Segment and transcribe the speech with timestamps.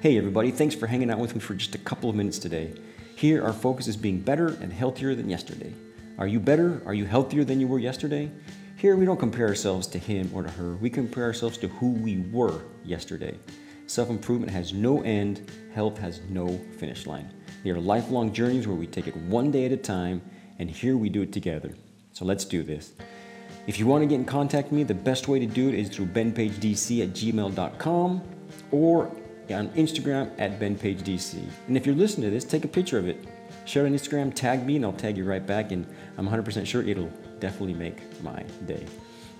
[0.00, 2.72] Hey, everybody, thanks for hanging out with me for just a couple of minutes today.
[3.16, 5.74] Here, our focus is being better and healthier than yesterday.
[6.18, 6.80] Are you better?
[6.86, 8.30] Are you healthier than you were yesterday?
[8.76, 11.90] Here, we don't compare ourselves to him or to her, we compare ourselves to who
[11.90, 13.36] we were yesterday.
[13.88, 16.46] Self improvement has no end, health has no
[16.78, 17.34] finish line.
[17.64, 20.22] They are lifelong journeys where we take it one day at a time,
[20.60, 21.74] and here we do it together.
[22.12, 22.92] So let's do this.
[23.66, 25.74] If you want to get in contact with me, the best way to do it
[25.74, 28.22] is through benpagedc at gmail.com
[28.70, 29.10] or
[29.50, 31.42] on Instagram at benpagedc.
[31.66, 33.24] And if you're listening to this, take a picture of it.
[33.64, 35.72] Share it on Instagram, tag me, and I'll tag you right back.
[35.72, 38.86] And I'm 100% sure it'll definitely make my day.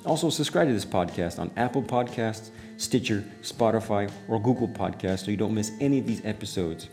[0.05, 5.37] Also, subscribe to this podcast on Apple Podcasts, Stitcher, Spotify, or Google Podcasts so you
[5.37, 6.89] don't miss any of these episodes.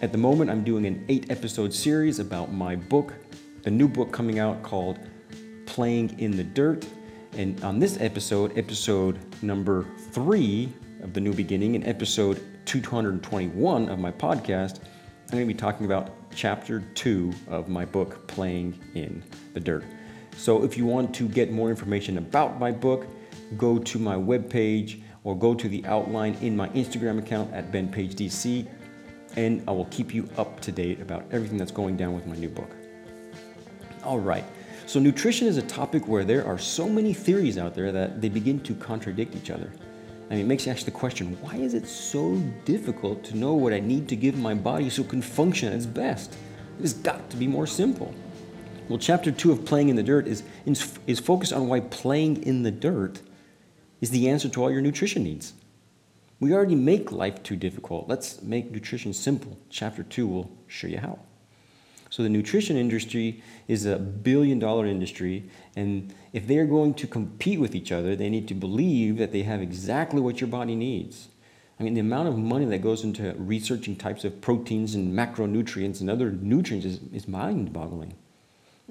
[0.00, 3.14] At the moment, I'm doing an eight episode series about my book,
[3.64, 4.98] a new book coming out called
[5.66, 6.86] Playing in the Dirt.
[7.34, 10.72] And on this episode, episode number three
[11.02, 15.84] of The New Beginning, In episode 221 of my podcast, I'm going to be talking
[15.84, 19.22] about chapter two of my book, Playing in
[19.52, 19.84] the Dirt.
[20.36, 23.06] So if you want to get more information about my book,
[23.56, 28.66] go to my webpage or go to the outline in my Instagram account at BenPageDC,
[29.36, 32.36] and I will keep you up to date about everything that's going down with my
[32.36, 32.70] new book.
[34.04, 34.44] All right.
[34.86, 38.28] So, nutrition is a topic where there are so many theories out there that they
[38.28, 39.72] begin to contradict each other.
[40.32, 43.52] I mean, it makes you ask the question why is it so difficult to know
[43.52, 46.32] what I need to give my body so it can function at its best?
[46.78, 48.14] It has got to be more simple.
[48.88, 50.42] Well, chapter two of Playing in the Dirt is,
[51.06, 53.20] is focused on why playing in the dirt
[54.00, 55.52] is the answer to all your nutrition needs.
[56.40, 58.08] We already make life too difficult.
[58.08, 59.58] Let's make nutrition simple.
[59.68, 61.18] Chapter two will show you how.
[62.12, 67.58] So, the nutrition industry is a billion dollar industry, and if they're going to compete
[67.58, 71.28] with each other, they need to believe that they have exactly what your body needs.
[71.80, 76.02] I mean, the amount of money that goes into researching types of proteins and macronutrients
[76.02, 78.12] and other nutrients is, is mind boggling.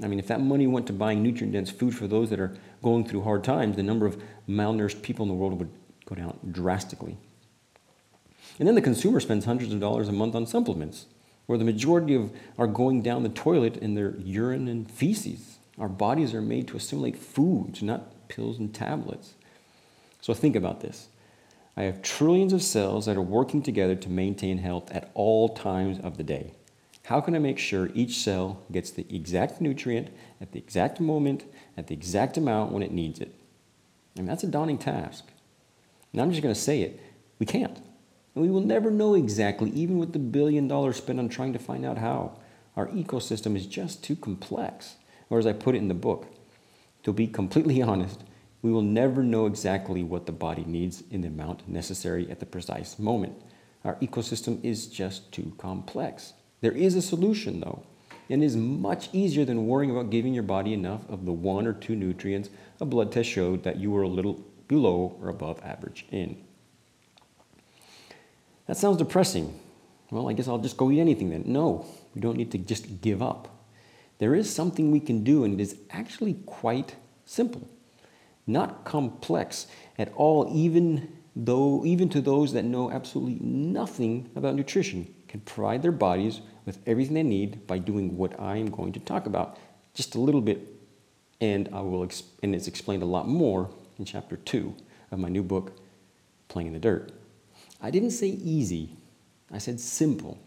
[0.02, 2.58] I mean, if that money went to buying nutrient dense food for those that are
[2.82, 5.70] going through hard times, the number of malnourished people in the world would
[6.08, 7.18] go down drastically.
[8.58, 11.06] And then the consumer spends hundreds of dollars a month on supplements
[11.51, 15.57] where the majority of are going down the toilet in their urine and feces.
[15.78, 19.34] Our bodies are made to assimilate foods, not pills and tablets.
[20.22, 21.09] So think about this.
[21.75, 26.00] I have trillions of cells that are working together to maintain health at all times
[26.00, 26.53] of the day.
[27.03, 30.07] How can I make sure each cell gets the exact nutrient
[30.40, 31.44] at the exact moment,
[31.75, 33.35] at the exact amount when it needs it?
[34.16, 35.25] Mean, that's a daunting task.
[36.13, 37.01] And I'm just going to say it
[37.40, 37.78] we can't.
[38.34, 41.59] And we will never know exactly, even with the billion dollars spent on trying to
[41.59, 42.38] find out how.
[42.75, 44.96] Our ecosystem is just too complex.
[45.30, 46.28] Or as I put it in the book,
[47.03, 48.24] to be completely honest,
[48.62, 52.46] we will never know exactly what the body needs in the amount necessary at the
[52.46, 53.41] precise moment.
[53.84, 56.34] Our ecosystem is just too complex.
[56.62, 57.84] There is a solution, though,
[58.30, 61.66] and it is much easier than worrying about giving your body enough of the one
[61.66, 62.50] or two nutrients
[62.80, 66.44] a blood test showed that you were a little below or above average in.
[68.67, 69.59] That sounds depressing.
[70.11, 71.44] Well, I guess I'll just go eat anything then.
[71.45, 73.47] No, we don't need to just give up.
[74.19, 76.95] There is something we can do, and it is actually quite
[77.25, 77.67] simple.
[78.45, 79.67] Not complex
[79.97, 85.81] at all, even though even to those that know absolutely nothing about nutrition can provide
[85.81, 89.57] their bodies with everything they need by doing what I am going to talk about
[89.93, 90.67] just a little bit,
[91.39, 92.07] and I will
[92.43, 94.75] and it's explained a lot more in chapter two
[95.09, 95.73] of my new book,
[96.47, 97.11] Playing in the Dirt.
[97.81, 98.96] I didn't say easy,
[99.52, 100.38] I said simple.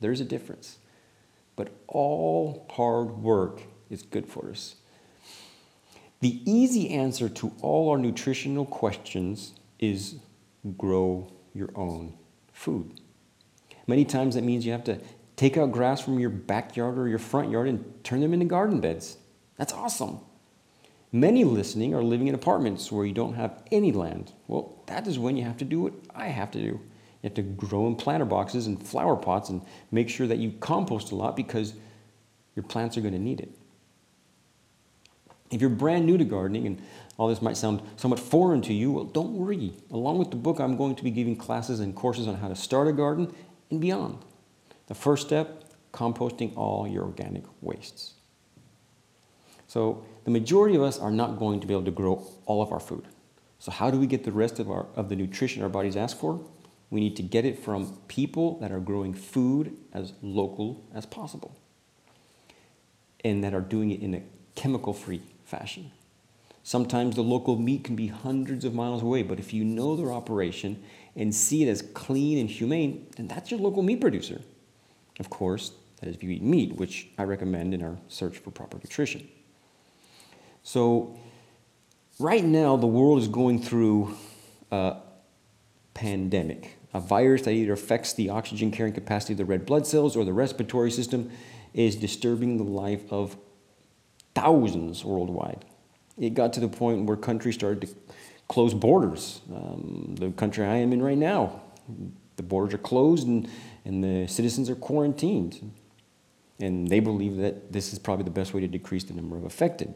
[0.00, 0.78] There's a difference.
[1.54, 4.76] But all hard work is good for us.
[6.20, 10.16] The easy answer to all our nutritional questions is
[10.76, 12.14] grow your own
[12.52, 13.00] food.
[13.86, 15.00] Many times that means you have to
[15.36, 18.80] take out grass from your backyard or your front yard and turn them into garden
[18.80, 19.16] beds.
[19.56, 20.20] That's awesome.
[21.10, 24.32] Many listening are living in apartments where you don't have any land.
[24.46, 26.66] Well, that is when you have to do what I have to do.
[27.22, 30.52] You have to grow in planter boxes and flower pots and make sure that you
[30.60, 31.74] compost a lot because
[32.54, 33.50] your plants are going to need it.
[35.50, 36.82] If you're brand new to gardening and
[37.16, 39.72] all this might sound somewhat foreign to you, well, don't worry.
[39.90, 42.56] Along with the book, I'm going to be giving classes and courses on how to
[42.56, 43.34] start a garden
[43.70, 44.18] and beyond.
[44.88, 48.14] The first step composting all your organic wastes.
[49.68, 52.72] So the majority of us are not going to be able to grow all of
[52.72, 53.06] our food.
[53.62, 56.18] So how do we get the rest of our of the nutrition our bodies ask
[56.18, 56.44] for?
[56.90, 61.54] We need to get it from people that are growing food as local as possible
[63.24, 64.22] and that are doing it in a
[64.56, 65.92] chemical-free fashion.
[66.64, 70.10] Sometimes the local meat can be hundreds of miles away, but if you know their
[70.10, 70.82] operation
[71.14, 74.40] and see it as clean and humane, then that's your local meat producer.
[75.20, 75.70] Of course,
[76.00, 79.28] that is if you eat meat, which I recommend in our search for proper nutrition.
[80.64, 81.16] So,
[82.18, 84.16] right now, the world is going through
[84.70, 84.96] a
[85.94, 90.16] pandemic, a virus that either affects the oxygen carrying capacity of the red blood cells
[90.16, 91.30] or the respiratory system
[91.74, 93.36] is disturbing the life of
[94.34, 95.64] thousands worldwide.
[96.18, 97.94] It got to the point where countries started to
[98.48, 99.40] close borders.
[99.52, 101.62] Um, the country I am in right now,
[102.36, 103.48] the borders are closed and,
[103.84, 105.72] and the citizens are quarantined.
[106.60, 109.44] And they believe that this is probably the best way to decrease the number of
[109.44, 109.94] affected.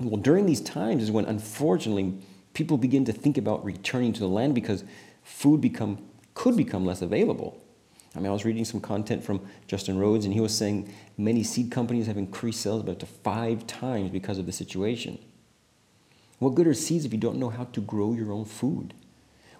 [0.00, 2.14] Well, during these times is when, unfortunately,
[2.54, 4.82] people begin to think about returning to the land because
[5.22, 5.98] food become,
[6.34, 7.62] could become less available.
[8.16, 11.44] I mean, I was reading some content from Justin Rhodes, and he was saying many
[11.44, 15.18] seed companies have increased sales about to five times because of the situation.
[16.38, 18.94] What good are seeds if you don't know how to grow your own food?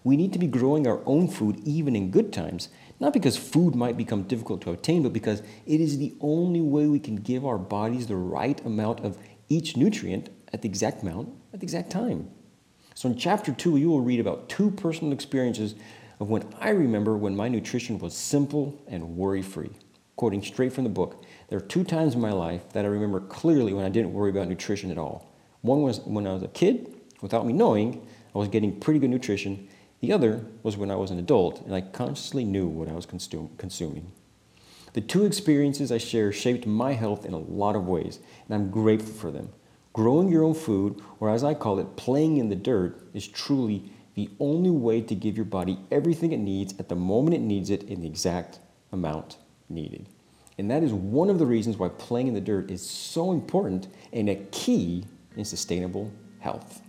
[0.02, 3.74] We need to be growing our own food even in good times, not because food
[3.74, 7.44] might become difficult to obtain, but because it is the only way we can give
[7.44, 9.18] our bodies the right amount of
[9.50, 12.30] each nutrient at the exact amount at the exact time.
[12.94, 15.74] So in chapter two, you will read about two personal experiences
[16.18, 19.70] of when I remember when my nutrition was simple and worry free.
[20.16, 23.20] Quoting straight from the book, there are two times in my life that I remember
[23.20, 25.32] clearly when I didn't worry about nutrition at all.
[25.62, 29.10] One was when I was a kid, without me knowing, I was getting pretty good
[29.10, 29.68] nutrition.
[30.00, 33.06] The other was when I was an adult and I consciously knew what I was
[33.06, 34.12] consuming.
[34.92, 38.70] The two experiences I share shaped my health in a lot of ways, and I'm
[38.70, 39.50] grateful for them.
[39.92, 43.90] Growing your own food, or as I call it, playing in the dirt, is truly
[44.14, 47.70] the only way to give your body everything it needs at the moment it needs
[47.70, 48.58] it in the exact
[48.92, 49.38] amount
[49.68, 50.06] needed.
[50.58, 53.88] And that is one of the reasons why playing in the dirt is so important
[54.12, 55.04] and a key
[55.36, 56.82] in sustainable health.